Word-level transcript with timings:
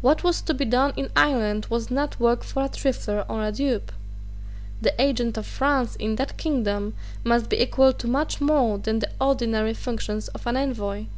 What 0.00 0.24
was 0.24 0.40
to 0.40 0.54
be 0.54 0.64
done 0.64 0.94
in 0.96 1.10
Ireland 1.14 1.66
was 1.68 1.90
not 1.90 2.18
work 2.18 2.44
for 2.44 2.64
a 2.64 2.68
trifler 2.70 3.26
or 3.28 3.44
a 3.44 3.52
dupe. 3.52 3.92
The 4.80 4.98
agent 4.98 5.36
of 5.36 5.44
France 5.44 5.96
in 5.96 6.16
that 6.16 6.38
kingdom 6.38 6.94
must 7.24 7.50
be 7.50 7.60
equal 7.60 7.92
to 7.92 8.08
much 8.08 8.40
more 8.40 8.78
than 8.78 9.00
the 9.00 9.10
ordinary 9.20 9.74
functions 9.74 10.28
of 10.28 10.46
an 10.46 10.56
envoy. 10.56 11.08